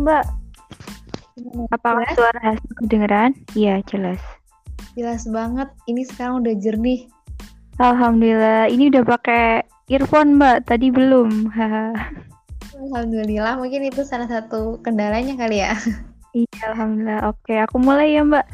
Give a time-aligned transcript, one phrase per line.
[0.00, 0.24] Mbak.
[1.72, 2.16] Apakah Jelas?
[2.16, 3.30] suara Hasna kedengeran?
[3.56, 4.20] Iya, jelas.
[4.96, 5.68] Jelas banget.
[5.88, 7.08] Ini sekarang udah jernih.
[7.80, 8.68] Alhamdulillah.
[8.68, 10.68] Ini udah pakai earphone, Mbak.
[10.68, 11.48] Tadi belum.
[12.80, 13.60] Alhamdulillah.
[13.60, 15.76] Mungkin itu salah satu kendalanya kali ya.
[16.30, 17.26] Iya, alhamdulillah.
[17.26, 18.46] Oke, aku mulai ya, Mbak.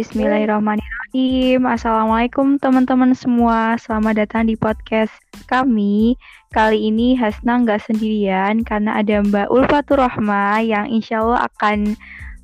[0.00, 0.87] Bismillahirrahmanirrahim.
[1.08, 3.80] Assalamualaikum teman-teman semua.
[3.80, 5.08] Selamat datang di podcast
[5.48, 6.20] kami.
[6.52, 11.96] Kali ini Hasna nggak sendirian karena ada Mbak Ulfatur Rohma yang insya Allah akan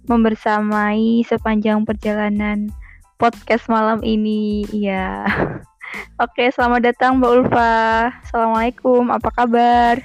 [0.08, 2.72] membersamai sepanjang perjalanan
[3.20, 4.64] podcast malam ini.
[4.72, 5.28] Iya.
[6.24, 7.77] Oke, selamat datang Mbak Ulfa.
[8.24, 9.12] Assalamualaikum.
[9.12, 10.00] Apa kabar?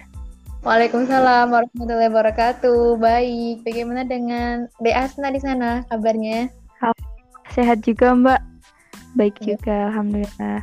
[0.68, 3.00] Waalaikumsalam warahmatullahi wabarakatuh.
[3.00, 3.64] Baik.
[3.64, 6.52] Bagaimana dengan De Asna di sana kabarnya?
[7.54, 8.42] Sehat juga Mbak.
[9.18, 9.58] Baik Iya.
[9.58, 10.60] juga, alhamdulillah.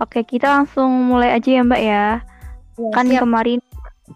[0.00, 2.06] Oke, kita langsung mulai aja ya Mbak ya.
[2.80, 3.20] Ya, kan siap.
[3.28, 3.60] kemarin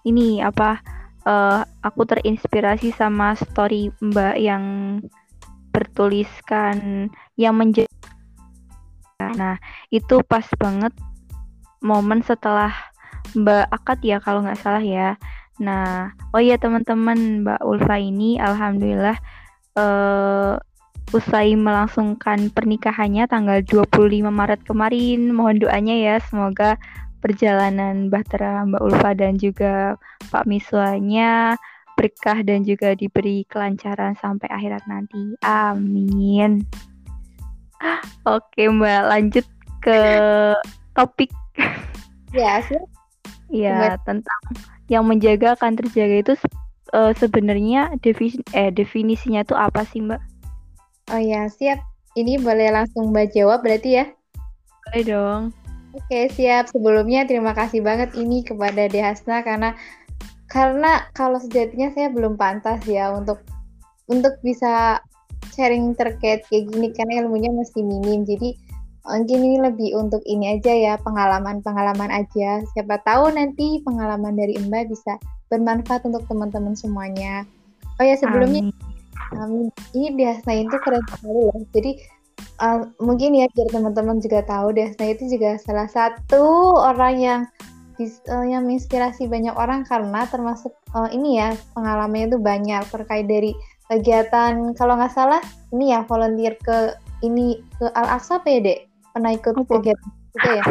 [0.03, 0.81] ini apa
[1.25, 4.65] eh, aku terinspirasi sama story Mbak yang
[5.75, 7.91] bertuliskan yang menjadi
[9.35, 9.59] nah
[9.91, 10.95] itu pas banget
[11.83, 12.71] momen setelah
[13.35, 15.19] Mbak akad ya kalau nggak salah ya
[15.59, 19.19] nah oh iya teman-teman Mbak Ulfa ini alhamdulillah
[19.75, 20.55] eh,
[21.13, 26.81] usai melangsungkan pernikahannya tanggal 25 Maret kemarin mohon doanya ya semoga
[27.25, 29.97] perjalanan Bahtera Mbak Ulfa dan juga
[30.29, 31.57] Pak Miswanya
[31.95, 35.39] berkah dan juga diberi kelancaran sampai akhirat nanti.
[35.47, 36.67] Amin.
[38.29, 39.47] Oke Mbak, lanjut
[39.81, 40.01] ke
[40.93, 41.31] topik
[42.35, 42.91] Ya, siap.
[43.47, 44.43] ya tentang
[44.91, 46.35] yang menjaga akan terjaga itu
[46.91, 50.34] eh, sebenarnya definisi eh definisinya itu apa sih Mbak?
[51.13, 51.83] Oh ya, siap.
[52.15, 54.05] Ini boleh langsung Mbak jawab berarti ya?
[54.89, 55.43] Boleh dong.
[55.93, 56.71] Oke, siap.
[56.71, 59.77] Sebelumnya terima kasih banget ini kepada De Hasna karena
[60.49, 63.43] karena kalau sejatinya saya belum pantas ya untuk
[64.07, 65.03] untuk bisa
[65.55, 68.23] sharing terkait kayak gini karena ilmunya masih minim.
[68.27, 68.55] Jadi
[69.05, 72.65] mungkin ini lebih untuk ini aja ya, pengalaman-pengalaman aja.
[72.75, 75.21] Siapa tahu nanti pengalaman dari Mbak bisa
[75.53, 77.45] bermanfaat untuk teman-teman semuanya.
[78.01, 78.84] Oh ya, sebelumnya Amin.
[79.39, 79.73] Amin.
[79.97, 81.59] Ini Desna itu keren sekali loh.
[81.73, 81.91] Jadi
[82.61, 87.41] uh, mungkin ya biar teman-teman juga tahu Desna itu juga salah satu orang yang
[88.31, 93.53] uh, yang menginspirasi banyak orang karena termasuk uh, ini ya pengalamannya itu banyak terkait dari
[93.89, 95.43] kegiatan kalau nggak salah
[95.77, 98.79] ini ya volunteer ke ini ke Al Aqsa apa ya dek?
[99.15, 99.73] Pernah ikut Apa?
[99.79, 100.65] kegiatan itu ya?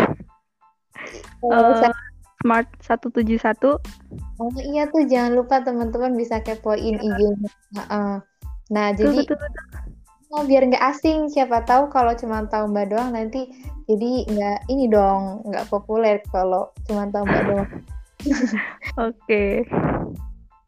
[1.79, 2.11] Saya-
[2.43, 3.79] Smart 171
[4.35, 7.47] Oh iya tuh jangan lupa teman-teman bisa kepoin IG-nya.
[7.79, 8.13] Heeh.
[8.71, 9.65] Nah Betul, jadi betul, betul.
[10.33, 13.53] Oh, biar nggak asing, siapa tahu kalau cuma tahu Mbak doang nanti
[13.85, 17.69] jadi nggak ini dong, nggak populer kalau cuma tahu Mbak doang.
[19.13, 19.61] Oke.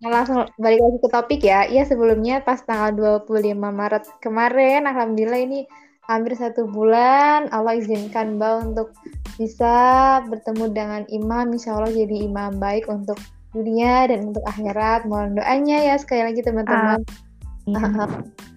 [0.06, 1.66] Nah, langsung balik lagi ke topik ya.
[1.66, 2.94] Iya sebelumnya pas tanggal
[3.26, 5.66] 25 Maret kemarin, Alhamdulillah ini
[6.06, 8.94] hampir satu bulan Allah izinkan Mbak untuk
[9.42, 9.74] bisa
[10.30, 13.18] bertemu dengan imam, insya Allah jadi imam baik untuk
[13.50, 15.10] dunia dan untuk akhirat.
[15.10, 17.02] Mohon doanya ya sekali lagi teman-teman.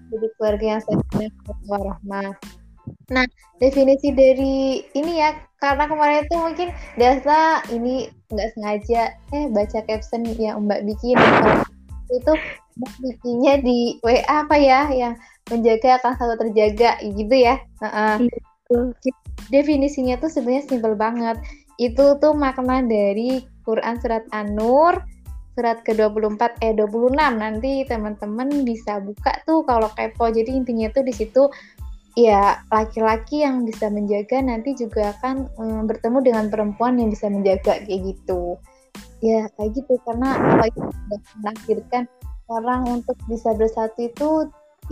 [0.08, 1.32] Jadi keluarga yang sakinah
[1.68, 2.32] warahmah.
[3.12, 3.24] Nah,
[3.60, 10.24] definisi dari ini ya, karena kemarin itu mungkin Dasa ini nggak sengaja eh baca caption
[10.36, 11.16] yang Mbak bikin
[12.08, 12.32] itu
[12.80, 15.16] Mbak bikinnya di WA apa ya yang
[15.52, 17.60] menjaga akan selalu terjaga gitu ya.
[18.20, 18.96] Betul.
[19.48, 21.36] Definisinya tuh sebenarnya simpel banget.
[21.80, 25.00] Itu tuh makna dari Quran surat An-Nur
[25.58, 30.30] surat ke-24 eh 26 nanti teman-teman bisa buka tuh kalau kepo.
[30.30, 31.50] Jadi intinya tuh di situ
[32.14, 37.82] ya laki-laki yang bisa menjaga nanti juga akan mm, bertemu dengan perempuan yang bisa menjaga
[37.82, 38.54] kayak gitu.
[39.18, 42.02] Ya kayak gitu karena Allah itu sudah menakdirkan
[42.46, 44.30] orang untuk bisa bersatu itu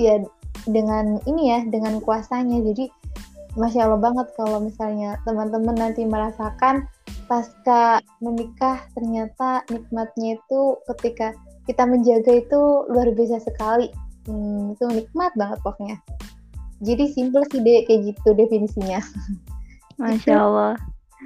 [0.02, 0.18] ya
[0.66, 2.58] dengan ini ya dengan kuasanya.
[2.58, 2.90] Jadi
[3.54, 6.90] masya Allah banget kalau misalnya teman-teman nanti merasakan
[7.26, 10.60] pasca menikah ternyata nikmatnya itu
[10.94, 11.34] ketika
[11.66, 13.90] kita menjaga itu luar biasa sekali.
[14.26, 15.98] Hmm, itu nikmat banget pokoknya.
[16.82, 19.02] Jadi simple sih deh kayak gitu definisinya.
[20.00, 20.74] Masya Allah.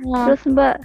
[0.05, 0.77] Nah, Terus Mbak,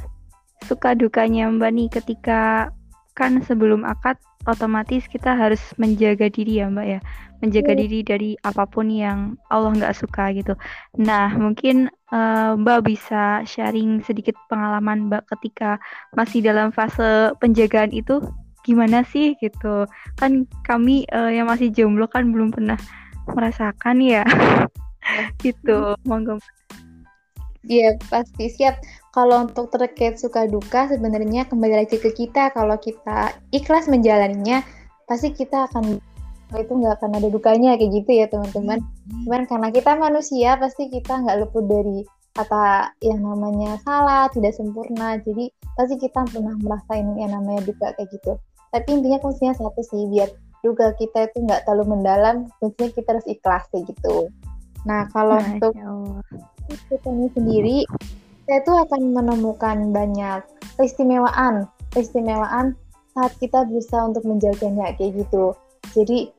[0.66, 2.72] suka dukanya Mbak nih ketika
[3.16, 7.00] kan sebelum akad otomatis kita harus menjaga diri ya Mbak ya.
[7.44, 7.80] Menjaga Iya.
[7.84, 10.56] diri dari apa pun yang Allah nggak suka gitu.
[11.02, 15.82] Nah, mungkin eh, Mbak bisa sharing sedikit pengalaman Mbak ketika
[16.16, 18.24] masih dalam fase penjagaan itu
[18.64, 19.86] gimana sih gitu.
[20.18, 22.80] Kan kami eh, yang masih jomblo kan belum pernah
[23.30, 24.24] merasakan ya.
[25.46, 25.94] gitu.
[26.08, 26.40] Monggo.
[27.66, 28.82] Iya pasti siap.
[29.10, 32.52] Kalau untuk terkait suka duka sebenarnya kembali lagi ke kita.
[32.54, 34.62] Kalau kita ikhlas menjalaninya,
[35.10, 35.98] pasti kita akan
[36.54, 38.80] itu nggak akan ada dukanya kayak gitu ya teman-teman.
[39.26, 45.18] Cuman karena kita manusia pasti kita nggak luput dari kata yang namanya salah, tidak sempurna.
[45.24, 48.38] Jadi pasti kita pernah merasain yang namanya duka kayak gitu.
[48.76, 50.30] Tapi intinya kuncinya satu sih biar
[50.62, 54.30] duka kita itu nggak terlalu mendalam, kuncinya kita harus ikhlas kayak gitu.
[54.86, 55.74] Nah kalau nah, untuk
[56.90, 57.86] kita sendiri,
[58.46, 60.42] kita itu akan menemukan banyak
[60.78, 61.66] keistimewaan,
[61.96, 62.78] keistimewaan
[63.16, 65.56] saat kita berusaha untuk menjaganya kayak gitu.
[65.96, 66.30] Jadi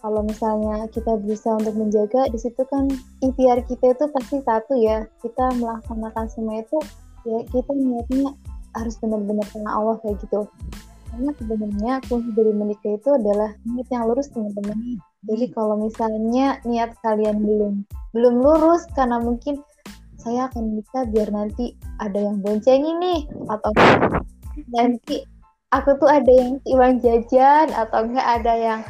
[0.00, 2.88] kalau misalnya kita berusaha untuk menjaga di situ kan
[3.20, 5.04] ikhtiar kita itu pasti satu ya.
[5.20, 6.78] Kita melaksanakan semua itu
[7.28, 8.32] ya kita niatnya
[8.72, 10.48] harus benar-benar karena Allah kayak gitu.
[11.10, 15.02] Karena sebenarnya kunci dari menikah itu adalah niat yang lurus teman-teman.
[15.28, 17.74] Jadi kalau misalnya niat kalian belum
[18.16, 19.60] belum lurus karena mungkin
[20.20, 23.72] saya akan menikah biar nanti ada yang bonceng ini atau
[24.76, 25.24] nanti
[25.72, 28.80] aku tuh ada yang uang jajan atau enggak ada yang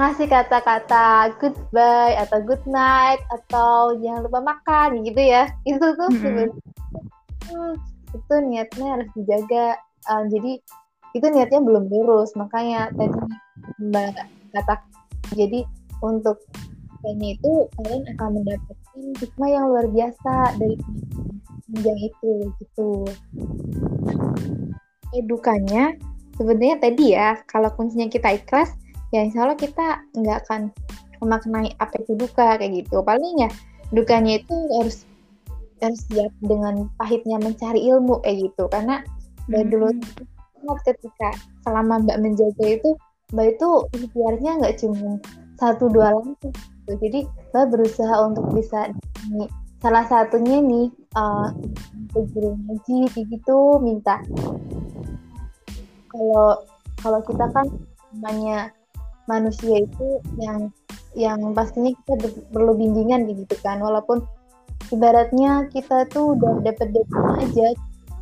[0.00, 6.16] ngasih kata-kata goodbye atau good night atau jangan lupa makan gitu ya itu tuh mm
[6.16, 6.16] -hmm.
[6.16, 7.76] sebenarnya
[8.10, 9.66] itu niatnya harus dijaga
[10.08, 10.52] uh, jadi
[11.12, 13.18] itu niatnya belum lurus makanya tadi
[13.82, 14.14] mbak
[14.54, 14.74] kata
[15.34, 15.66] jadi
[16.00, 16.38] untuk
[17.02, 20.76] kayaknya itu kalian akan mendapatkan hikmah yang luar biasa dari
[21.70, 22.90] panjang itu gitu.
[25.14, 25.94] Edukanya
[26.34, 28.74] sebenarnya tadi ya kalau kuncinya kita ikhlas
[29.14, 30.70] ya insya Allah kita nggak akan
[31.22, 33.02] memaknai apa itu duka kayak gitu.
[33.02, 33.50] Paling ya
[33.94, 35.06] dukanya itu harus
[35.80, 38.66] harus siap dengan pahitnya mencari ilmu kayak gitu.
[38.70, 39.02] Karena
[39.46, 40.78] dari dulu hmm.
[40.86, 41.34] ketika
[41.66, 42.90] selama mbak menjaga itu
[43.32, 45.18] mbak itu ikhtiarnya nggak cuma
[45.60, 46.52] satu dua langkah
[46.90, 47.06] gitu.
[47.06, 47.20] jadi
[47.54, 48.90] mbak berusaha untuk bisa
[49.30, 49.46] ini
[49.80, 51.48] salah satunya nih uh,
[52.12, 54.20] guru ngaji gitu minta.
[56.10, 56.60] Kalau
[57.00, 57.66] kalau kita kan
[58.12, 58.74] namanya
[59.24, 60.68] manusia itu yang
[61.16, 63.80] yang pastinya kita perlu bimbingan gitu kan.
[63.80, 64.20] Walaupun
[64.92, 67.68] ibaratnya kita tuh udah dapet data aja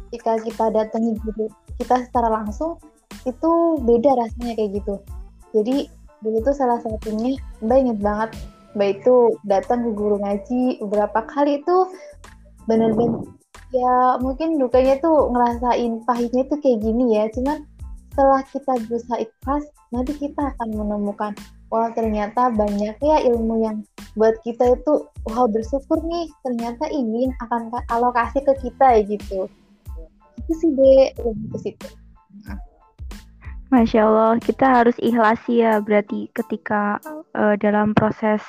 [0.09, 2.79] ketika kita datangi guru kita secara langsung
[3.26, 3.50] itu
[3.82, 4.94] beda rasanya kayak gitu.
[5.59, 5.91] Jadi
[6.23, 8.31] dulu salah satunya mbak inget banget
[8.79, 11.77] mbak itu datang ke guru ngaji beberapa kali itu
[12.71, 13.27] bener-bener
[13.75, 17.67] ya mungkin dukanya tuh ngerasain pahitnya tuh kayak gini ya cuman
[18.19, 19.65] setelah kita berusaha ikhlas,
[19.95, 21.39] nanti kita akan menemukan,
[21.71, 23.87] wah ternyata banyak ya ilmu yang
[24.19, 29.47] buat kita itu, wah bersyukur nih, ternyata ini akan alokasi ke kita ya gitu.
[30.35, 31.89] Itu sih deh, lebih ke situ.
[33.69, 36.97] Masya Allah, kita harus ikhlas ya berarti ketika
[37.37, 38.41] uh, dalam proses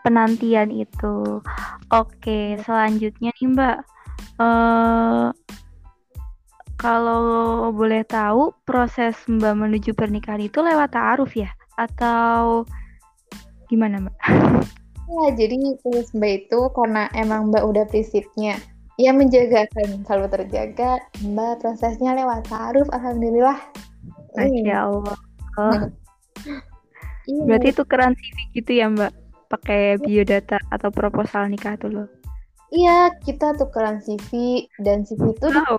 [0.00, 1.44] penantian itu.
[1.92, 3.76] Oke, selanjutnya nih Mbak,
[4.40, 5.28] uh,
[6.80, 11.52] kalau boleh tahu, proses Mbak menuju pernikahan itu lewat ta'aruf ya?
[11.76, 12.64] Atau
[13.68, 14.16] gimana Mbak?
[15.12, 18.56] Ya, jadi terus Mbak itu karena emang Mbak udah prinsipnya
[19.00, 23.60] ya menjaga kan kalau terjaga Mbak prosesnya lewat ta'aruf Alhamdulillah.
[24.36, 25.18] Masya Allah.
[25.58, 25.80] Oh.
[27.46, 29.12] Berarti itu keren CV gitu ya Mbak?
[29.52, 32.08] Pakai biodata atau proposal nikah dulu.
[32.72, 35.76] Iya, kita tukeran CV dan CV itu oh.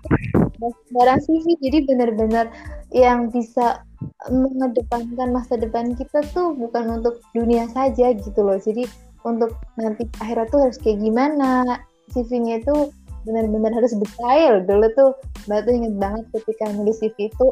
[0.93, 2.53] barang CV jadi benar-benar
[2.93, 3.81] yang bisa
[4.29, 8.61] mengedepankan masa depan kita tuh bukan untuk dunia saja gitu loh.
[8.61, 8.85] Jadi
[9.25, 11.81] untuk nanti akhirat tuh harus kayak gimana.
[12.13, 12.93] CV-nya itu
[13.25, 14.61] benar-benar harus detail.
[14.61, 15.11] Dulu tuh
[15.49, 17.47] Mbak tuh inget banget ketika nulis CV itu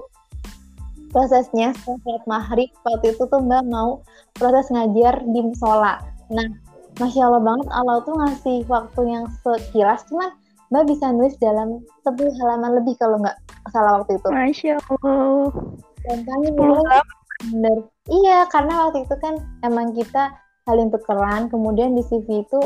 [1.11, 4.01] prosesnya setelah maghrib waktu itu tuh Mbak mau
[4.35, 5.99] proses ngajar di musola.
[6.31, 6.47] Nah,
[6.99, 10.31] Masya Allah banget Allah tuh ngasih waktu yang sekilas cuman
[10.71, 13.37] Mbak bisa nulis dalam 10 halaman lebih kalau nggak
[13.75, 14.27] salah waktu itu.
[14.31, 15.51] Masya Allah.
[16.07, 17.77] Dan kami bener.
[18.09, 20.33] Iya, karena waktu itu kan emang kita
[20.65, 22.59] saling tukeran, kemudian di CV itu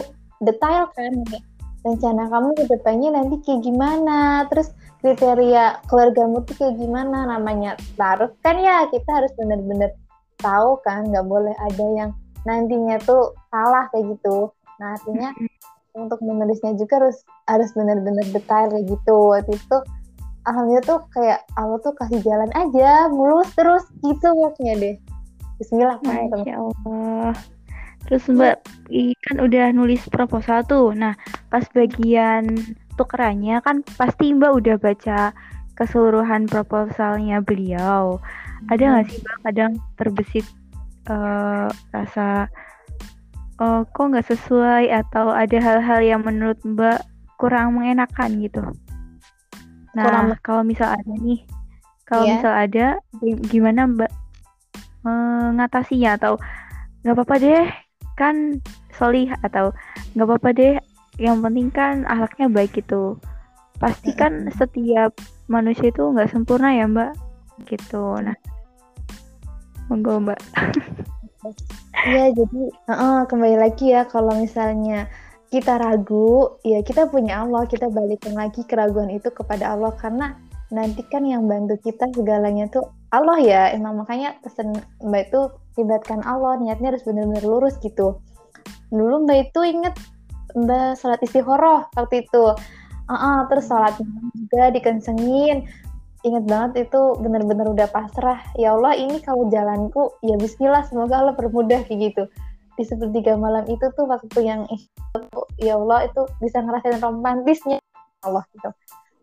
[0.44, 1.12] detail kan,
[1.84, 4.72] rencana kamu ke depannya nanti kayak gimana, terus
[5.06, 9.94] kriteria keluargamu tuh kayak gimana, namanya taruh kan ya kita harus bener-bener
[10.42, 12.10] tahu kan, nggak boleh ada yang
[12.50, 14.50] nantinya tuh salah kayak gitu.
[14.82, 15.30] Nah artinya
[15.94, 19.18] untuk menulisnya juga harus harus benar-benar detail kayak gitu.
[19.30, 19.78] Waktu itu
[20.50, 24.96] alhamdulillah tuh kayak Allah tuh kasih jalan aja mulus terus gitu maksudnya deh.
[25.62, 27.32] Bismillah Masya Allah.
[28.10, 28.58] Terus Mbak
[29.30, 30.98] kan udah nulis proposal tuh.
[30.98, 31.14] Nah
[31.54, 32.50] pas bagian
[32.96, 35.20] tukerannya kan pasti Mbak udah baca
[35.76, 38.20] keseluruhan proposalnya beliau
[38.72, 40.48] ada nggak sih Mbak kadang terbesit
[41.12, 42.50] uh, rasa
[43.62, 47.04] oh, kok nggak sesuai atau ada hal-hal yang menurut Mbak
[47.36, 48.64] kurang mengenakan gitu.
[49.96, 50.26] Nah, kurang...
[50.44, 51.44] kalau misal ada nih,
[52.08, 52.32] kalau yeah.
[52.40, 52.86] misal ada,
[53.48, 54.12] gimana Mbak
[55.08, 56.34] uh, mengatasinya atau
[57.06, 57.66] nggak apa-apa deh
[58.16, 58.36] kan
[58.96, 59.76] solih atau
[60.16, 60.74] nggak apa-apa deh
[61.16, 63.20] yang penting kan ahlaknya baik gitu.
[63.80, 65.16] Pasti kan setiap
[65.52, 67.12] manusia itu nggak sempurna ya mbak?
[67.68, 68.04] Gitu.
[68.20, 68.36] Nah
[69.88, 70.40] monggo mbak.
[72.06, 75.06] Iya, jadi uh, kembali lagi ya kalau misalnya
[75.50, 80.38] kita ragu, ya kita punya Allah, kita balikin lagi keraguan itu kepada Allah karena
[80.74, 83.64] nanti kan yang bantu kita segalanya tuh Allah ya.
[83.74, 85.42] Emang makanya pesan Mbak itu
[85.82, 88.20] libatkan Allah, niatnya harus benar-benar lurus gitu.
[88.90, 89.96] Dulu Mbak itu inget
[90.96, 92.56] sholat istikharah waktu itu.
[93.06, 95.68] Uh -uh, terus sholat juga dikencengin.
[96.26, 98.42] Inget banget itu bener-bener udah pasrah.
[98.58, 102.24] Ya Allah ini kalau jalanku ya Bismillah semoga Allah permudah kayak gitu.
[102.76, 104.66] Di sepertiga malam itu tuh waktu yang
[105.62, 107.78] ya Allah itu bisa ngerasain romantisnya.
[108.26, 108.74] Allah gitu.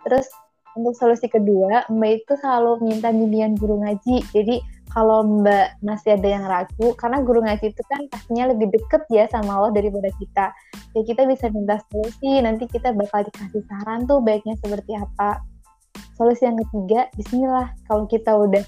[0.06, 0.30] Terus
[0.72, 4.22] untuk solusi kedua Mbak itu selalu minta bimbingan guru ngaji.
[4.30, 4.62] Jadi
[4.92, 9.24] kalau Mbak masih ada yang ragu karena guru ngaji itu kan pastinya lebih deket ya
[9.32, 10.52] sama Allah daripada kita.
[10.92, 15.40] Ya kita bisa minta solusi nanti kita bakal dikasih saran tuh baiknya seperti apa.
[16.20, 17.72] Solusi yang ketiga Bismillah.
[17.88, 18.64] Kalau kita udah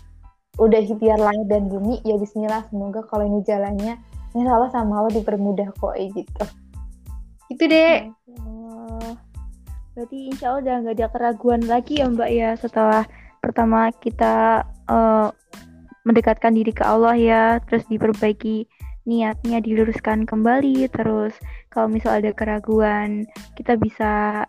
[0.64, 4.00] udah ikhtiar langit dan bumi ya Bismillah semoga kalau ini jalannya
[4.32, 6.44] ini Allah sama Allah dipermudah kok gitu.
[7.52, 8.08] Itu deh.
[8.40, 9.12] Oh,
[9.92, 13.04] berarti insya Allah udah nggak ada keraguan lagi ya Mbak ya setelah
[13.44, 15.28] pertama kita uh,
[16.04, 18.68] mendekatkan diri ke Allah ya terus diperbaiki
[19.04, 21.36] niatnya diluruskan kembali terus
[21.68, 24.44] kalau misal ada keraguan kita bisa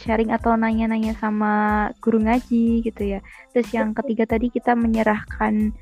[0.00, 3.20] sharing atau nanya-nanya sama guru ngaji gitu ya.
[3.52, 5.76] Terus yang ketiga tadi kita menyerahkan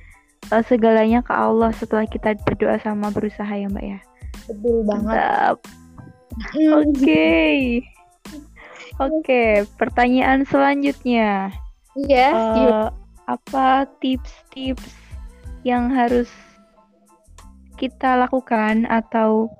[0.50, 4.00] uh, segalanya ke Allah setelah kita berdoa sama berusaha ya Mbak ya.
[4.50, 5.54] Betul banget.
[5.54, 6.90] Oke.
[6.98, 7.58] Okay.
[8.98, 11.54] Oke, okay, pertanyaan selanjutnya.
[11.94, 12.28] Iya.
[12.34, 12.90] Yeah, uh,
[13.30, 14.97] apa tips-tips
[15.68, 16.32] yang harus
[17.76, 19.52] kita lakukan atau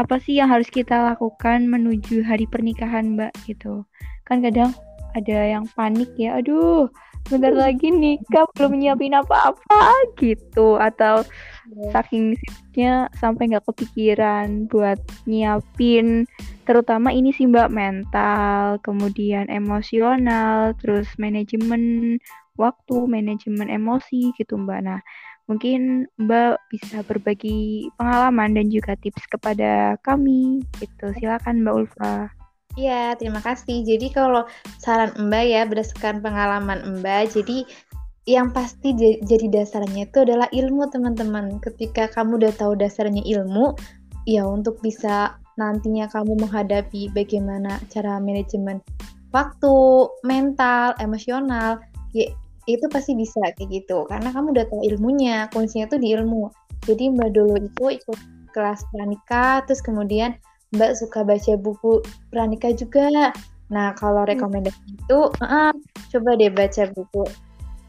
[0.00, 3.84] apa sih yang harus kita lakukan menuju hari pernikahan mbak gitu
[4.24, 4.72] kan kadang
[5.12, 6.88] ada yang panik ya aduh
[7.28, 11.22] bentar lagi nikah belum nyiapin apa-apa gitu atau
[11.70, 11.92] iya.
[11.94, 16.26] saking sibuknya sampai nggak kepikiran buat nyiapin
[16.64, 22.16] terutama ini sih mbak mental kemudian emosional terus manajemen
[22.60, 25.00] waktu manajemen emosi gitu mbak nah
[25.50, 30.62] Mungkin Mbak bisa berbagi pengalaman dan juga tips kepada kami.
[30.78, 31.10] Gitu.
[31.18, 32.30] Silakan Mbak Ulfa.
[32.78, 33.84] Iya, terima kasih.
[33.84, 34.46] Jadi kalau
[34.80, 37.66] saran Mbak ya berdasarkan pengalaman Mbak, jadi
[38.24, 41.58] yang pasti jadi dasarnya itu adalah ilmu teman-teman.
[41.58, 43.74] Ketika kamu udah tahu dasarnya ilmu,
[44.24, 48.80] ya untuk bisa nantinya kamu menghadapi bagaimana cara manajemen
[49.36, 51.76] waktu, mental, emosional,
[52.16, 52.32] ya
[52.66, 54.06] itu pasti bisa kayak gitu.
[54.06, 56.50] Karena kamu udah tahu ilmunya kuncinya tuh di ilmu.
[56.86, 58.18] Jadi mbak dulu itu ikut
[58.52, 60.36] kelas pranika terus kemudian
[60.74, 63.32] mbak suka baca buku pranika juga.
[63.70, 64.30] Nah kalau hmm.
[64.36, 65.74] rekomendasi itu uh,
[66.12, 67.22] coba deh baca buku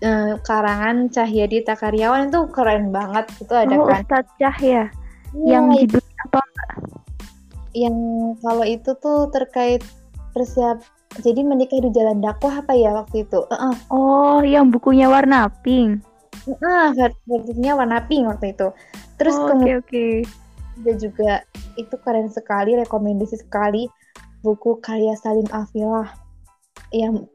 [0.04, 3.26] uh, karangan Cahyadi Takaryawan itu keren banget.
[3.42, 4.02] Itu ada oh, kan?
[4.06, 4.88] Ustadz Cahya
[5.34, 5.70] ya, yang
[6.30, 6.42] apa?
[7.74, 7.98] yang
[8.40, 9.82] kalau itu tuh terkait
[10.34, 10.86] persiap
[11.22, 13.46] jadi menikah di jalan dakwah apa ya waktu itu?
[13.52, 13.76] Uh -uh.
[13.94, 16.02] Oh, yang bukunya warna pink.
[16.50, 16.90] Uh,
[17.30, 18.74] bukunya warna pink waktu itu.
[19.22, 20.26] Terus oh, kemudian okay,
[20.82, 20.96] okay.
[20.98, 21.46] juga
[21.78, 23.86] itu keren sekali, rekomendasi sekali
[24.44, 26.12] buku karya Salim Afilah
[26.92, 27.26] yang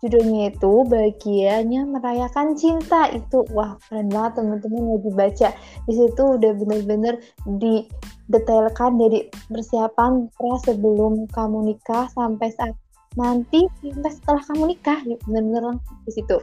[0.00, 5.48] judulnya itu bagiannya merayakan cinta itu wah keren banget teman-teman lagi baca
[5.88, 7.14] di situ udah bener-bener
[7.48, 12.76] didetailkan dari persiapan pra sebelum kamu nikah sampai saat
[13.16, 16.38] nanti sampai setelah kamu nikah benar-benar lengkap di situ.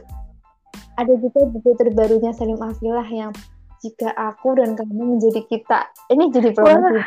[0.98, 3.30] Ada juga buku terbarunya Salim Afilah yang
[3.84, 5.86] jika aku dan kamu menjadi kita.
[6.08, 7.04] Ini jadi promosi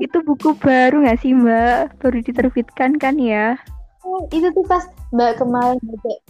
[0.04, 2.00] itu buku baru nggak sih mbak?
[2.00, 3.54] Baru diterbitkan kan ya?
[4.02, 5.76] Oh, itu tuh pas mbak kemarin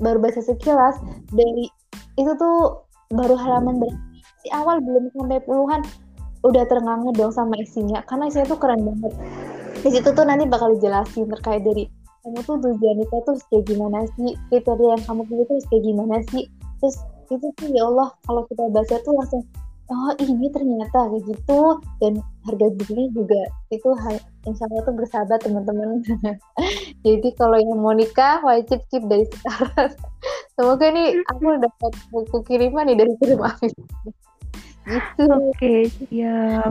[0.03, 0.99] baru baca sekilas
[1.31, 1.71] dari
[2.19, 2.83] itu tuh
[3.15, 3.95] baru halaman dari
[4.43, 5.81] si awal belum sampai puluhan.
[6.43, 9.15] Udah terengah dong sama isinya karena isinya tuh keren banget.
[9.79, 11.87] Di situ tuh nanti bakal dijelasin terkait dari
[12.25, 14.31] kamu tuh tujuan nikah tuh kayak gimana sih?
[14.51, 16.45] Kriteria yang kamu pilih tuh kayak gimana sih?
[16.83, 16.97] Terus
[17.29, 19.43] itu tuh ya Allah kalau kita baca tuh langsung
[19.89, 21.61] oh ini ternyata kayak gitu.
[22.03, 22.13] Dan
[22.45, 23.41] harga bukunya juga
[23.73, 23.89] itu
[24.49, 26.05] insya Allah tuh bersahabat teman-teman.
[27.07, 29.95] Jadi kalau yang mau nikah wajib keep dari sekarang.
[30.59, 33.71] Semoga nih aku dapat buku kiriman nih dari kirim Afif
[34.89, 35.23] gitu.
[35.29, 36.65] Oke okay, ya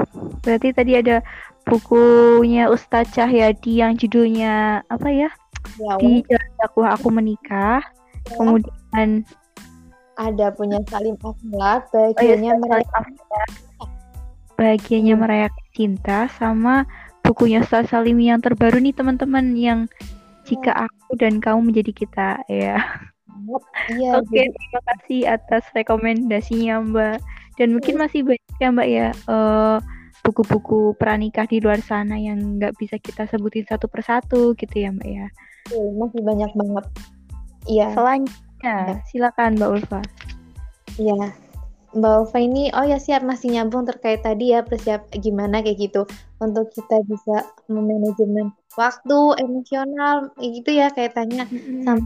[0.43, 1.23] berarti tadi ada
[1.67, 5.29] bukunya Ustadz Cahyadi yang judulnya apa ya?
[5.77, 7.83] ya di jalan dakwah aku menikah.
[8.27, 8.35] Ya.
[8.39, 9.27] Kemudian
[10.17, 13.03] ada punya salim akhlak oh, iya, merayakan
[14.57, 15.21] bahagianya hmm.
[15.21, 16.89] merayakan cinta sama
[17.21, 19.85] bukunya Ustaz Salim yang terbaru nih teman-teman yang
[20.49, 20.85] jika hmm.
[20.89, 22.81] aku dan kamu menjadi kita ya.
[23.93, 24.09] Iya.
[24.19, 27.17] Oke, okay, terima kasih atas rekomendasinya Mbak.
[27.61, 28.01] Dan mungkin iya.
[28.01, 29.77] masih banyak ya Mbak ya uh,
[30.27, 35.07] buku-buku pranikah di luar sana yang nggak bisa kita sebutin satu persatu gitu ya Mbak
[35.07, 35.27] ya.
[35.71, 36.85] Iya, masih banyak banget.
[37.67, 37.87] Iya.
[37.95, 38.95] Selanjutnya, ya.
[39.07, 40.01] silakan Mbak Ulfa.
[40.99, 41.31] Iya.
[41.95, 46.03] Mbak Ulfa ini, oh ya siap masih nyambung terkait tadi ya persiap gimana kayak gitu
[46.43, 51.81] untuk kita bisa memanajemen waktu emosional gitu ya kaitannya mm-hmm.
[51.81, 52.05] sama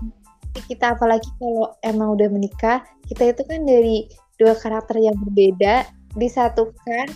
[0.71, 4.07] kita apalagi kalau emang udah menikah kita itu kan dari
[4.39, 7.07] dua karakter yang berbeda disatukan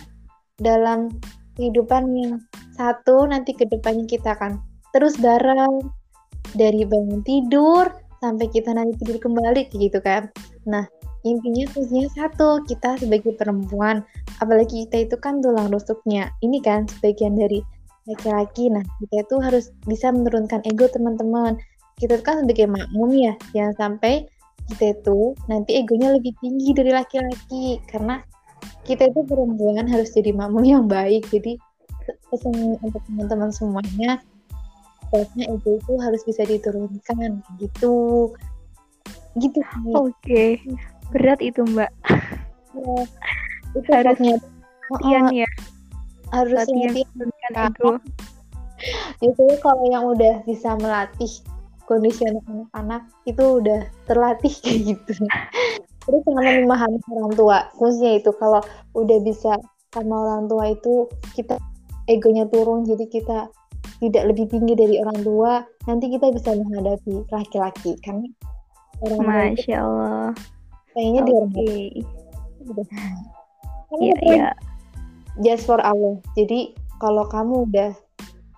[0.60, 1.12] dalam
[1.56, 2.40] kehidupan yang
[2.76, 4.60] satu nanti ke depannya kita akan
[4.92, 5.92] terus bareng.
[6.56, 7.90] Dari bangun tidur
[8.22, 10.30] sampai kita nanti tidur kembali gitu kan.
[10.64, 10.88] Nah
[11.26, 14.00] intinya tujuannya satu kita sebagai perempuan.
[14.40, 16.32] Apalagi kita itu kan tulang rusuknya.
[16.40, 17.60] Ini kan sebagian dari
[18.08, 18.72] laki-laki.
[18.72, 21.60] Nah kita itu harus bisa menurunkan ego teman-teman.
[22.00, 23.34] Kita kan sebagai makmum ya.
[23.52, 24.24] Jangan sampai
[24.72, 27.82] kita itu nanti egonya lebih tinggi dari laki-laki.
[27.90, 28.22] Karena
[28.86, 31.26] kita itu perempuan harus jadi makmum yang baik.
[31.28, 31.58] Jadi
[32.30, 34.22] pesan untuk teman-teman semuanya
[35.10, 38.30] pokoknya ego itu harus bisa diturunkan gitu.
[39.36, 39.60] Gitu
[39.92, 40.14] oke.
[40.22, 40.62] Okay.
[41.14, 41.90] berat itu mbak.
[42.74, 43.06] Ya,
[43.78, 44.34] itu harusnya
[44.90, 45.48] latihan oh, ya.
[46.34, 46.92] Harus latihan
[49.24, 51.32] itu kalau yang udah bisa melatih
[51.86, 55.12] kondisi anak-anak itu udah terlatih kayak gitu
[56.06, 57.58] terus sama memahami orang tua.
[57.74, 58.62] Khususnya itu kalau
[58.94, 59.58] udah bisa
[59.90, 61.58] sama orang tua itu kita
[62.06, 63.50] egonya turun jadi kita
[63.98, 67.98] tidak lebih tinggi dari orang tua nanti kita bisa menghadapi laki-laki.
[68.06, 68.22] Kan
[69.04, 70.30] orang Masya Allah.
[70.96, 71.28] kayaknya okay.
[71.28, 71.44] dia
[74.02, 74.48] iya iya.
[75.44, 76.16] just for Allah.
[76.34, 77.92] Jadi kalau kamu udah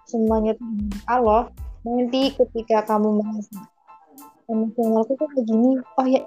[0.08, 0.54] semuanya
[1.10, 1.50] Allah
[1.84, 3.60] nanti ketika kamu merasa
[4.48, 6.22] emosionalku tuh kayak gini oh ya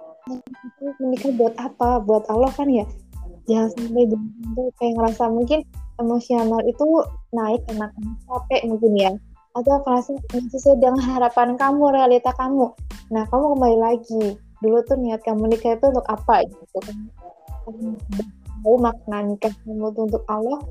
[1.00, 2.02] menikah buat apa?
[2.04, 2.86] Buat Allah kan ya?
[3.50, 5.60] Jangan sampai jangan sampai kayak ngerasa mungkin
[5.98, 6.86] emosional itu
[7.34, 9.12] naik karena kamu capek mungkin ya.
[9.52, 12.72] Atau merasa sesuai dengan harapan kamu realita kamu.
[13.12, 14.26] Nah kamu kembali lagi.
[14.62, 16.96] Dulu tuh niat kamu nikah itu untuk apa gitu kan?
[18.62, 20.62] Tahu makna nikah kamu itu untuk Allah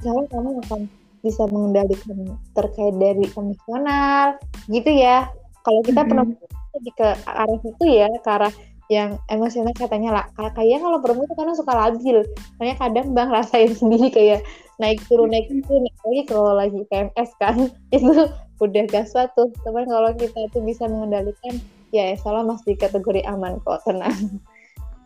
[0.00, 0.80] jadi kamu akan
[1.20, 2.16] bisa mengendalikan
[2.56, 4.40] terkait dari emosional
[4.72, 5.28] gitu ya.
[5.60, 6.10] Kalau kita mm -hmm.
[6.24, 6.26] pernah
[6.70, 8.52] lebih ke arah itu ya ke arah
[8.90, 10.24] yang emosional katanya lah.
[10.34, 12.18] Kayaknya kalau perempuan itu karena suka labil.
[12.58, 14.42] Makanya kadang bang rasain sendiri kayak
[14.82, 15.86] naik turun naik turun.
[15.86, 18.12] Lagi kalau lagi PMS kan itu
[18.60, 21.56] udah gas tuh teman kalau kita itu bisa mengendalikan
[21.94, 24.12] ya salah masih kategori aman kok tenang.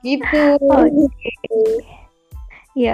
[0.05, 0.61] Gitu.
[0.69, 1.81] Oh, okay.
[2.77, 2.93] ya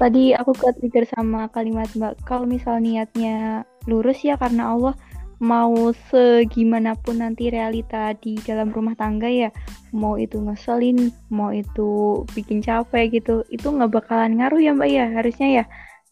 [0.00, 2.20] tadi aku ke trigger sama kalimat mbak.
[2.24, 4.96] Kalau misal niatnya lurus ya karena Allah
[5.42, 9.50] mau segimanapun nanti realita di dalam rumah tangga ya
[9.90, 15.10] mau itu ngeselin mau itu bikin capek gitu itu nggak bakalan ngaruh ya mbak ya
[15.10, 15.64] harusnya ya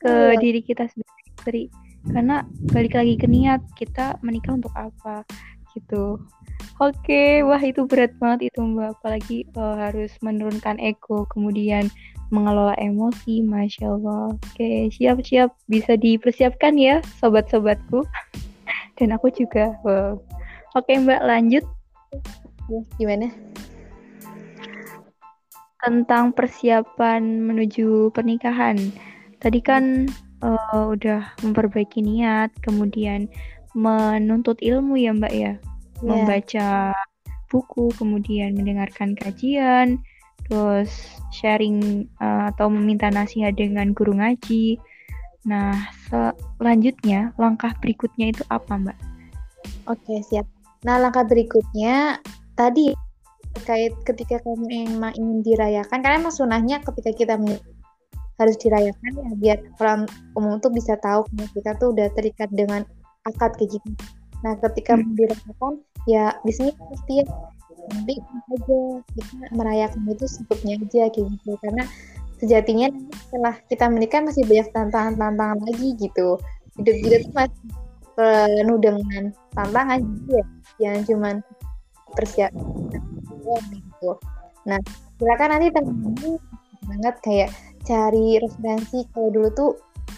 [0.02, 0.40] ke iya.
[0.42, 1.62] diri kita sebagai istri
[2.10, 2.42] karena
[2.74, 5.22] balik lagi ke niat kita menikah untuk apa
[5.78, 6.18] gitu
[6.82, 11.86] oke wah itu berat banget itu mbak apalagi uh, harus menurunkan ego kemudian
[12.30, 14.38] mengelola emosi, masya Allah.
[14.38, 18.06] Oke, siap-siap bisa dipersiapkan ya, sobat-sobatku.
[19.00, 19.72] Dan aku juga.
[19.80, 20.20] Wow.
[20.76, 21.64] Oke Mbak, lanjut.
[23.00, 23.32] Gimana?
[25.80, 28.76] Tentang persiapan menuju pernikahan.
[29.40, 30.04] Tadi kan
[30.44, 33.32] uh, udah memperbaiki niat, kemudian
[33.72, 35.56] menuntut ilmu ya Mbak ya, yeah.
[36.04, 36.68] membaca
[37.48, 39.96] buku, kemudian mendengarkan kajian,
[40.44, 44.76] terus sharing uh, atau meminta nasihat dengan guru ngaji.
[45.48, 45.72] Nah,
[46.10, 48.98] selanjutnya langkah berikutnya itu apa, Mbak?
[49.88, 50.46] Oke, siap.
[50.82, 52.18] Nah, langkah berikutnya
[52.58, 52.92] tadi
[53.56, 57.34] terkait ketika kamu emang ingin dirayakan, karena emang sunahnya ketika kita
[58.40, 62.88] harus dirayakan ya biar orang umum tuh bisa tahu kalau kita tuh udah terikat dengan
[63.28, 63.90] akad kayak gitu.
[64.40, 65.12] Nah, ketika hmm.
[65.12, 65.74] dirayakan
[66.08, 67.20] ya di sini pasti
[67.90, 71.84] tapi aja kita merayakan itu sebutnya aja kayak gitu karena
[72.40, 72.88] sejatinya
[73.28, 76.40] setelah kita menikah masih banyak tantangan-tantangan lagi gitu.
[76.80, 77.62] Hidup kita tuh masih
[78.16, 79.22] penuh dengan
[79.54, 80.44] tantangan gitu ya
[80.80, 81.34] jangan cuman
[82.16, 84.10] persiapan gitu.
[84.66, 84.80] Nah
[85.20, 86.32] silakan nanti teman-teman
[86.88, 87.50] banget kayak
[87.84, 89.04] cari referensi.
[89.12, 89.70] Kalau dulu tuh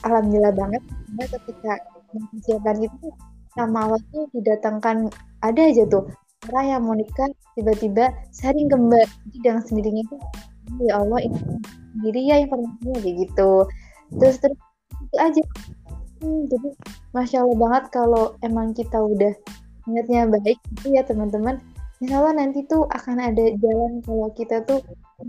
[0.06, 0.82] alhamdulillah banget
[1.18, 1.78] ketika
[2.10, 3.06] persiapan itu
[3.52, 5.12] sama Allah tuh didatangkan
[5.44, 6.08] ada aja tuh.
[6.50, 10.16] Orang yang mau nikah tiba-tiba sering kembar jadi dengan sendirinya itu
[10.80, 11.38] ya Allah ini
[11.92, 13.52] sendiri ya informasinya kayak gitu.
[14.16, 14.58] Terus terus
[15.02, 15.42] itu aja.
[16.22, 16.68] Hmm, jadi
[17.12, 19.34] masya Allah banget kalau emang kita udah
[19.90, 21.58] niatnya baik itu ya teman-teman.
[22.02, 24.82] Insya Allah nanti tuh akan ada jalan kalau kita tuh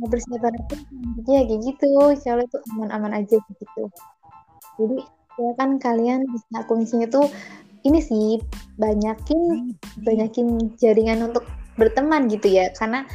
[0.09, 1.89] persiapan itu ya kayak gitu.
[2.13, 3.83] Insya Allah itu aman-aman aja gitu.
[4.81, 4.97] Jadi
[5.33, 7.25] ya kan kalian bisa kuncinya tuh
[7.83, 8.37] ini sih
[8.77, 9.73] banyakin
[10.05, 11.45] banyakin jaringan untuk
[11.77, 12.69] berteman gitu ya.
[12.73, 13.05] Karena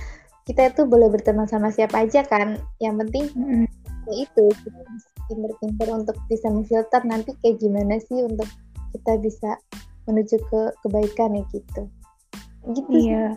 [0.48, 3.68] kita itu boleh berteman sama siapa aja kan yang penting mm.
[4.08, 4.80] itu kita
[5.28, 8.48] pinter-pinter untuk bisa memfilter nanti kayak gimana sih untuk
[8.96, 9.60] kita bisa
[10.08, 11.82] menuju ke kebaikan ya gitu
[12.72, 13.36] gitu iya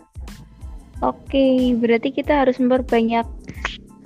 [1.02, 3.26] Oke, berarti kita harus memperbanyak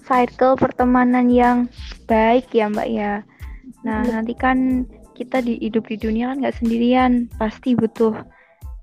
[0.08, 1.68] cycle pertemanan yang
[2.08, 3.20] baik ya Mbak ya.
[3.84, 4.12] Nah, hmm.
[4.16, 8.16] nanti kan kita di hidup di dunia kan nggak sendirian, pasti butuh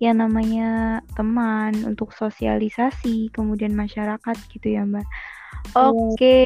[0.04, 5.08] yang namanya teman untuk sosialisasi, kemudian masyarakat gitu ya Mbak.
[5.08, 5.80] Iya.
[5.80, 6.38] Oke,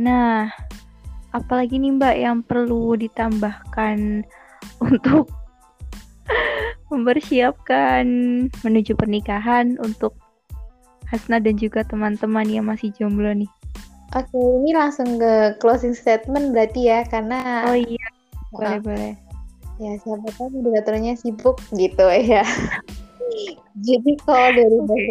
[0.00, 0.48] nah
[1.36, 4.24] apalagi nih Mbak yang perlu ditambahkan
[4.88, 5.28] untuk
[6.88, 8.04] mempersiapkan
[8.64, 10.16] menuju pernikahan untuk
[11.08, 13.48] Hasna dan juga teman-teman yang masih jomblo nih.
[14.16, 18.06] Oke, ini langsung ke closing statement berarti ya, karena Oh iya,
[18.52, 19.27] boleh boleh.
[19.78, 22.42] Ya siapa tahu moderatornya sibuk gitu ya.
[23.86, 25.06] Jadi kalau dari okay.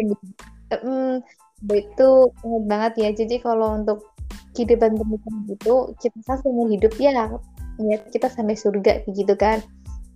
[0.84, 1.20] um,
[1.72, 2.08] itu
[2.44, 3.10] ingat banget ya.
[3.16, 4.04] Jadi kalau untuk
[4.52, 7.12] kehidupan pernikahan itu kita kan seumur hidup ya,
[7.80, 9.64] ya kita sampai surga gitu kan.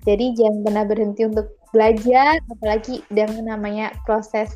[0.03, 4.51] Jadi jangan pernah berhenti untuk belajar, apalagi dengan namanya proses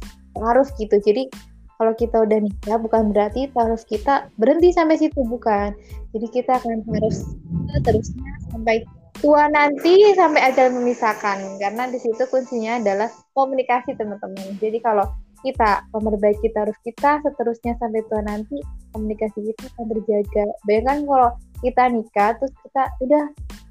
[0.44, 1.28] harus gitu jadi
[1.76, 5.76] kalau kita udah nikah bukan berarti harus kita berhenti sampai situ bukan
[6.16, 7.36] jadi kita akan harus
[7.84, 8.84] terusnya sampai
[9.20, 14.56] tua nanti sampai ajal memisahkan karena di situ kuncinya adalah komunikasi teman-teman.
[14.60, 15.06] Jadi kalau
[15.44, 18.58] kita memperbaiki harus kita seterusnya sampai tua nanti
[18.92, 20.46] komunikasi kita akan terjaga.
[20.66, 23.24] Bayangkan kalau kita nikah terus kita udah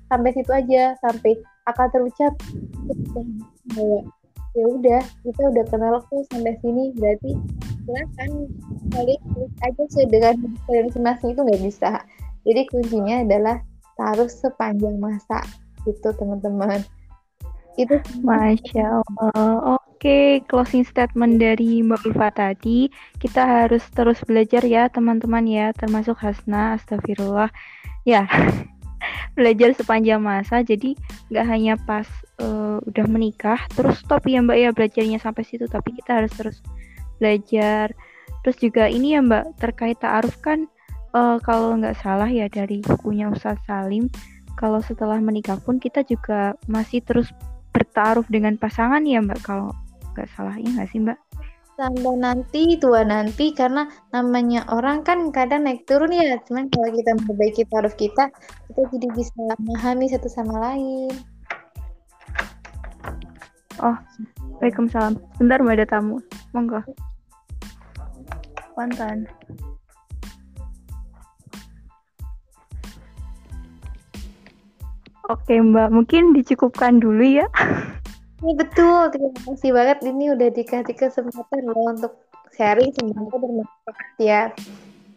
[0.10, 1.34] sampai situ aja sampai
[1.66, 2.34] akan terucap
[4.56, 7.36] ya udah kita udah kenal tuh sampai sini berarti
[7.84, 8.32] silakan
[8.96, 9.22] kalian
[9.68, 10.36] aja dengan
[10.70, 11.92] kalian masing-masing itu nggak bisa.
[12.46, 13.58] Jadi kuncinya adalah
[13.96, 15.42] taruh sepanjang masa
[15.88, 16.84] itu teman-teman.
[17.76, 19.80] Itu masya allah.
[19.80, 22.88] Oke, closing statement dari Mbak Ulfa tadi,
[23.20, 27.52] kita harus terus belajar ya teman-teman ya, termasuk Hasna, astagfirullah.
[28.08, 28.28] Ya,
[29.38, 30.96] belajar sepanjang masa jadi
[31.28, 32.08] nggak hanya pas
[32.40, 36.58] uh, udah menikah terus stop ya mbak ya belajarnya sampai situ tapi kita harus terus
[37.20, 37.92] belajar.
[38.46, 40.70] Terus juga ini ya mbak terkait ta'aruf kan
[41.16, 44.12] uh, kalau nggak salah ya dari bukunya Ustadz Salim
[44.60, 47.32] kalau setelah menikah pun kita juga masih terus
[47.76, 49.44] bertaruh dengan pasangan ya mbak?
[49.44, 49.72] Kalau
[50.16, 51.20] nggak salah ya nggak sih mbak?
[51.76, 56.40] Sampai nanti tua nanti karena namanya orang kan kadang naik turun ya.
[56.48, 58.32] Cuman kalau kita memperbaiki taruh kita
[58.72, 61.12] kita jadi bisa memahami satu sama lain.
[63.84, 63.98] Oh
[64.64, 65.20] Waalaikumsalam.
[65.36, 66.24] Bentar mbak ada tamu.
[66.56, 66.80] Monggo.
[68.72, 69.28] Pantan.
[75.26, 77.50] Oke Mbak, mungkin dicukupkan dulu ya.
[78.46, 82.14] Ini betul, terima kasih banget ini udah dikasih kesempatan loh untuk
[82.54, 84.54] sharing semoga bermanfaat ya.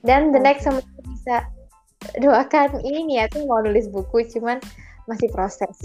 [0.00, 1.44] Dan the next semoga bisa
[2.24, 4.56] doakan ini ya tuh mau nulis buku cuman
[5.04, 5.76] masih proses.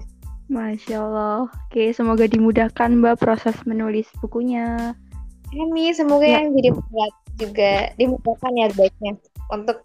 [0.52, 1.48] Masya Allah.
[1.48, 4.92] Oke, semoga dimudahkan Mbak proses menulis bukunya.
[5.48, 6.44] Ini semoga ya.
[6.44, 9.12] yang jadi berat juga dimudahkan ya baiknya
[9.48, 9.80] untuk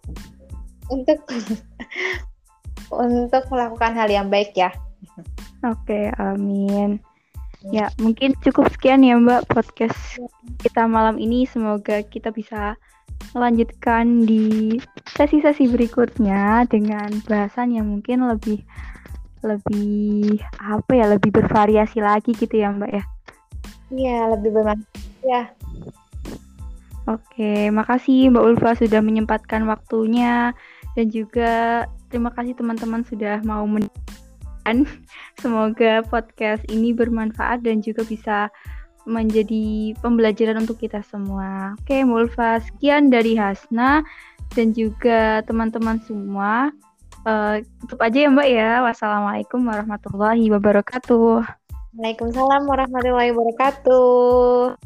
[0.92, 1.24] untuk
[2.92, 4.72] untuk melakukan hal yang baik ya.
[5.66, 7.02] Oke, amin.
[7.74, 10.22] Ya, mungkin cukup sekian ya Mbak podcast
[10.62, 11.42] kita malam ini.
[11.44, 12.78] Semoga kita bisa
[13.34, 14.78] melanjutkan di
[15.10, 18.62] sesi-sesi berikutnya dengan bahasan yang mungkin lebih
[19.42, 23.04] lebih apa ya, lebih bervariasi lagi gitu ya Mbak ya.
[23.90, 25.42] Iya, lebih bermanfaat ya.
[27.08, 30.52] Oke, makasih Mbak Ulfa sudah menyempatkan waktunya
[30.94, 33.88] dan juga terima kasih teman-teman sudah mau men
[35.40, 38.52] Semoga podcast ini bermanfaat dan juga bisa
[39.08, 41.72] menjadi pembelajaran untuk kita semua.
[41.80, 44.04] Oke, Mulfa, sekian dari Hasna
[44.52, 46.68] dan juga teman-teman semua.
[47.24, 48.70] Uh, tutup aja ya Mbak ya.
[48.84, 51.40] Wassalamualaikum warahmatullahi wabarakatuh.
[51.96, 54.76] Waalaikumsalam warahmatullahi wabarakatuh.